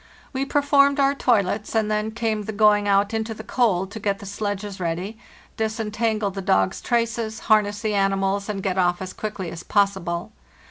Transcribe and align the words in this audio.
We 0.33 0.45
performed 0.45 0.99
our 0.99 1.13
toilets, 1.13 1.75
and 1.75 1.91
then 1.91 2.09
came 2.09 2.45
the 2.45 2.51
going 2.51 2.87
out 2.87 3.13
into 3.13 3.35
the 3.35 3.43
cold 3.43 3.91
to 3.91 3.99
get 3.99 4.17
the 4.17 4.25
sledges 4.25 4.79
ready, 4.79 5.19
disentangle 5.57 6.31
the 6.31 6.41
dogs' 6.41 6.81
traces, 6.81 7.41
harness 7.41 7.81
the 7.81 7.93
animals, 7.93 8.49
and 8.49 8.63
get 8.63 8.79
off 8.79 8.99
as 8.99 9.13
quickly 9.13 9.51
as 9.51 9.61
possible. 9.61 10.31